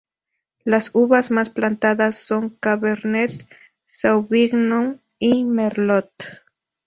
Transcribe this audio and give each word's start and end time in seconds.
Las 0.63 0.95
uvas 0.95 1.29
más 1.29 1.51
plantadas 1.51 2.15
son 2.15 2.57
cabernet 2.59 3.29
sauvignon 3.85 4.99
y 5.19 5.43
merlot. 5.43 6.09